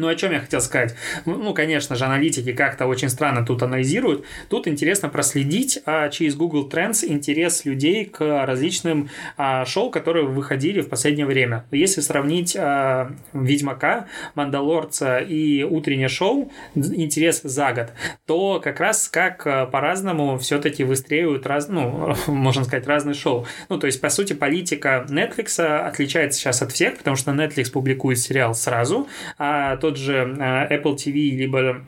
Ну, 0.00 0.08
о 0.08 0.14
чем 0.14 0.32
я 0.32 0.40
хотел 0.40 0.62
сказать? 0.62 0.94
Ну, 1.26 1.36
ну, 1.36 1.52
конечно 1.52 1.94
же, 1.94 2.06
аналитики 2.06 2.54
как-то 2.54 2.86
очень 2.86 3.10
странно 3.10 3.44
тут 3.44 3.62
анализируют. 3.62 4.24
Тут 4.48 4.66
интересно 4.66 5.10
проследить 5.10 5.78
а, 5.84 6.08
через 6.08 6.36
Google 6.36 6.70
Trends 6.70 7.06
интерес 7.06 7.66
людей 7.66 8.06
к 8.06 8.46
различным 8.46 9.10
а, 9.36 9.66
шоу, 9.66 9.90
которые 9.90 10.24
выходили 10.24 10.80
в 10.80 10.88
последнее 10.88 11.26
время. 11.26 11.66
Если 11.70 12.00
сравнить 12.00 12.56
а, 12.56 13.12
Ведьмака, 13.34 14.06
Мандалорца 14.34 15.18
и 15.18 15.64
утреннее 15.64 16.08
шоу, 16.08 16.50
интерес 16.74 17.42
за 17.42 17.70
год, 17.74 17.88
то 18.24 18.58
как 18.58 18.80
раз 18.80 19.06
как 19.06 19.46
а, 19.46 19.66
по-разному 19.66 20.38
все-таки 20.38 20.82
выстреливают, 20.82 21.46
раз, 21.46 21.68
ну, 21.68 22.16
можно 22.26 22.64
сказать, 22.64 22.86
разные 22.86 23.12
шоу. 23.12 23.46
Ну, 23.68 23.78
то 23.78 23.86
есть, 23.86 24.00
по 24.00 24.08
сути, 24.08 24.32
политика 24.32 25.04
Netflix 25.10 25.62
отличается 25.62 26.40
сейчас 26.40 26.62
от 26.62 26.72
всех, 26.72 26.96
потому 26.96 27.16
что 27.16 27.32
Netflix 27.32 27.70
публикует 27.70 28.18
сериал 28.18 28.54
сразу, 28.54 29.06
а 29.36 29.76
то 29.76 29.89
тот 29.90 29.98
же 29.98 30.36
э, 30.38 30.76
Apple 30.76 30.94
TV, 30.94 31.30
либо 31.30 31.82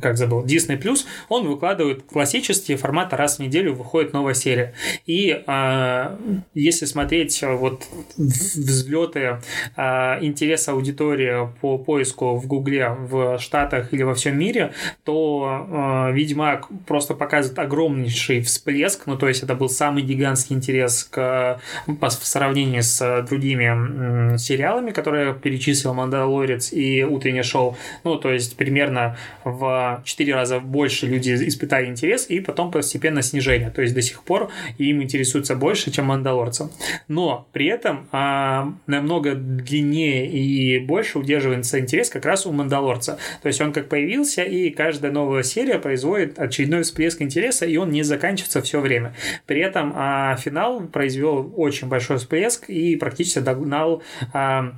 как 0.00 0.16
забыл, 0.16 0.44
Disney 0.44 0.80
Plus, 0.80 1.06
он 1.28 1.46
выкладывает 1.46 2.02
классические 2.02 2.76
форматы 2.76 3.16
раз 3.16 3.36
в 3.36 3.38
неделю 3.40 3.74
выходит 3.74 4.12
новая 4.12 4.34
серия. 4.34 4.74
И 5.06 5.42
э, 5.46 6.16
если 6.54 6.86
смотреть 6.86 7.42
вот 7.42 7.84
взлеты 8.16 9.38
э, 9.76 10.24
интереса 10.24 10.72
аудитории 10.72 11.48
по 11.60 11.78
поиску 11.78 12.36
в 12.36 12.46
Гугле 12.46 12.90
в 12.90 13.38
Штатах 13.38 13.92
или 13.92 14.02
во 14.02 14.14
всем 14.14 14.38
мире, 14.38 14.72
то 15.04 15.66
э, 16.10 16.12
Ведьмак 16.12 16.68
просто 16.86 17.14
показывает 17.14 17.58
огромнейший 17.58 18.40
всплеск, 18.40 19.06
ну 19.06 19.16
то 19.16 19.28
есть 19.28 19.42
это 19.42 19.54
был 19.54 19.68
самый 19.68 20.02
гигантский 20.02 20.56
интерес 20.56 21.04
к, 21.04 21.60
по, 22.00 22.08
в 22.08 22.26
сравнении 22.26 22.80
с 22.80 23.26
другими 23.28 24.34
э, 24.34 24.38
сериалами, 24.38 24.90
которые 24.90 25.34
перечислил 25.34 25.94
Мандалорец 25.94 26.72
и 26.72 27.04
Утреннее 27.04 27.42
шоу. 27.42 27.76
Ну 28.04 28.16
то 28.16 28.32
есть 28.32 28.56
примерно 28.56 29.16
в 29.44 29.59
в 29.60 30.02
4 30.04 30.34
раза 30.34 30.58
больше 30.60 31.06
люди 31.06 31.30
испытали 31.48 31.86
интерес, 31.86 32.26
и 32.28 32.40
потом 32.40 32.70
постепенно 32.70 33.22
снижение. 33.22 33.70
То 33.70 33.82
есть 33.82 33.94
до 33.94 34.02
сих 34.02 34.22
пор 34.22 34.50
им 34.78 35.02
интересуется 35.02 35.54
больше, 35.54 35.90
чем 35.90 36.06
мандалорцам. 36.06 36.70
Но 37.08 37.46
при 37.52 37.66
этом 37.66 38.08
а, 38.12 38.72
намного 38.86 39.34
длиннее 39.34 40.26
и 40.26 40.78
больше 40.78 41.18
удерживается 41.18 41.78
интерес 41.78 42.08
как 42.08 42.24
раз 42.24 42.46
у 42.46 42.52
мандалорца. 42.52 43.18
То 43.42 43.48
есть 43.48 43.60
он 43.60 43.72
как 43.72 43.88
появился, 43.88 44.42
и 44.42 44.70
каждая 44.70 45.12
новая 45.12 45.42
серия 45.42 45.78
производит 45.78 46.38
очередной 46.38 46.82
всплеск 46.82 47.20
интереса, 47.22 47.66
и 47.66 47.76
он 47.76 47.90
не 47.90 48.02
заканчивается 48.02 48.62
все 48.62 48.80
время. 48.80 49.14
При 49.46 49.60
этом 49.60 49.92
а, 49.94 50.36
финал 50.36 50.80
произвел 50.80 51.52
очень 51.56 51.88
большой 51.88 52.16
всплеск 52.16 52.68
и 52.70 52.96
практически 52.96 53.40
догнал 53.40 54.02
а, 54.32 54.72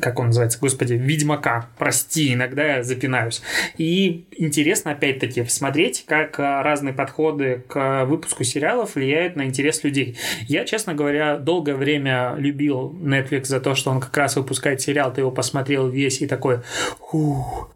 как 0.00 0.18
он 0.18 0.26
называется, 0.26 0.58
господи, 0.58 0.94
Ведьмака, 0.94 1.68
прости, 1.78 2.34
иногда 2.34 2.76
я 2.76 2.82
запинаюсь. 2.82 3.40
И 3.78 4.26
интересно, 4.36 4.92
опять-таки, 4.92 5.44
смотреть, 5.44 6.04
как 6.06 6.40
а, 6.40 6.62
разные 6.62 6.92
подходы 6.92 7.62
к 7.68 8.04
выпуску 8.04 8.42
сериалов 8.42 8.96
влияют 8.96 9.36
на 9.36 9.44
интерес 9.44 9.84
людей. 9.84 10.18
Я, 10.48 10.64
честно 10.64 10.94
говоря, 10.94 11.36
долгое 11.36 11.76
время 11.76 12.34
любил 12.36 12.96
Netflix 13.00 13.44
за 13.44 13.60
то, 13.60 13.74
что 13.74 13.90
он 13.90 14.00
как 14.00 14.16
раз 14.16 14.34
выпускает 14.36 14.80
сериал, 14.80 15.12
ты 15.12 15.20
его 15.20 15.30
посмотрел 15.30 15.88
весь 15.88 16.20
и 16.20 16.26
такой, 16.26 16.60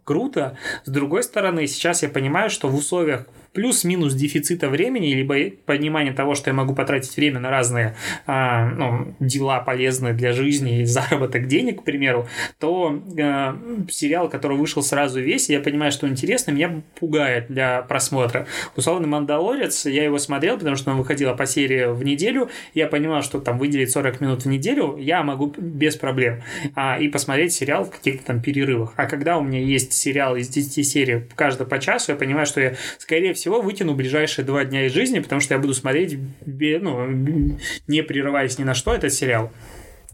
круто. 0.03 0.57
С 0.83 0.89
другой 0.89 1.23
стороны, 1.23 1.65
сейчас 1.67 2.03
я 2.03 2.09
понимаю, 2.09 2.49
что 2.49 2.67
в 2.67 2.75
условиях 2.75 3.25
плюс-минус 3.53 4.13
дефицита 4.13 4.69
времени, 4.69 5.13
либо 5.13 5.35
понимание 5.65 6.13
того, 6.13 6.35
что 6.35 6.49
я 6.49 6.53
могу 6.53 6.73
потратить 6.73 7.15
время 7.17 7.39
на 7.39 7.49
разные 7.49 7.95
а, 8.25 8.69
ну, 8.69 9.13
дела 9.19 9.59
полезные 9.59 10.13
для 10.13 10.33
жизни 10.33 10.81
и 10.81 10.85
заработок 10.85 11.47
денег, 11.47 11.81
к 11.81 11.83
примеру, 11.83 12.27
то 12.59 13.01
а, 13.19 13.57
сериал, 13.89 14.29
который 14.29 14.57
вышел 14.57 14.81
сразу 14.81 15.19
весь, 15.19 15.49
я 15.49 15.59
понимаю, 15.59 15.91
что 15.91 16.07
интересно, 16.07 16.51
меня 16.51 16.81
пугает 16.99 17.47
для 17.49 17.81
просмотра. 17.81 18.47
Условно, 18.75 19.07
«Мандалорец», 19.07 19.85
я 19.85 20.03
его 20.03 20.17
смотрел, 20.17 20.57
потому 20.57 20.75
что 20.75 20.91
он 20.91 20.97
выходил 20.97 21.35
по 21.35 21.45
серии 21.45 21.91
в 21.91 22.03
неделю, 22.03 22.49
я 22.73 22.87
понимал, 22.87 23.21
что 23.21 23.39
там 23.39 23.57
выделить 23.57 23.91
40 23.91 24.21
минут 24.21 24.43
в 24.43 24.47
неделю 24.47 24.97
я 24.97 25.23
могу 25.23 25.53
без 25.57 25.95
проблем, 25.95 26.41
а, 26.75 26.97
и 26.99 27.09
посмотреть 27.09 27.53
сериал 27.53 27.85
в 27.85 27.91
каких-то 27.91 28.27
там 28.27 28.41
перерывах. 28.41 28.93
А 28.95 29.07
когда 29.07 29.37
у 29.37 29.43
меня 29.43 29.59
есть 29.59 29.93
сериал 29.93 30.35
из 30.35 30.47
10 30.47 30.87
серий, 30.87 31.23
каждый 31.35 31.67
по 31.67 31.79
часу, 31.79 32.13
я 32.13 32.17
понимаю, 32.17 32.45
что 32.45 32.61
я, 32.61 32.75
скорее 32.97 33.33
всего, 33.33 33.40
всего 33.41 33.59
вытяну 33.59 33.95
ближайшие 33.95 34.45
два 34.45 34.63
дня 34.63 34.85
из 34.85 34.93
жизни, 34.93 35.19
потому 35.19 35.41
что 35.41 35.55
я 35.55 35.59
буду 35.59 35.73
смотреть, 35.73 36.17
ну, 36.45 37.57
не 37.87 38.03
прерываясь 38.03 38.59
ни 38.59 38.63
на 38.63 38.73
что 38.73 38.93
этот 38.93 39.11
сериал. 39.11 39.51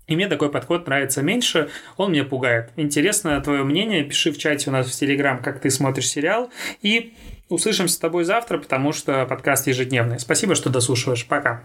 И 0.08 0.16
мне 0.16 0.30
такой 0.30 0.50
подход 0.50 0.88
нравится 0.88 1.22
меньше, 1.22 1.70
он 1.98 2.14
меня 2.14 2.24
пугает. 2.24 2.70
Интересно 2.78 3.40
твое 3.42 3.66
мнение, 3.66 4.06
пиши 4.06 4.32
в 4.32 4.38
чате 4.38 4.70
у 4.70 4.74
нас 4.74 4.88
в 4.90 4.98
Телеграм, 4.98 5.42
как 5.42 5.60
ты 5.60 5.70
смотришь 5.70 6.08
сериал, 6.08 6.50
и 6.82 7.14
услышимся 7.50 7.96
с 7.96 7.98
тобой 7.98 8.24
завтра, 8.24 8.58
потому 8.58 8.94
что 8.94 9.26
подкаст 9.26 9.68
ежедневный. 9.68 10.20
Спасибо, 10.20 10.56
что 10.56 10.70
дослушиваешь. 10.70 11.26
Пока. 11.28 11.62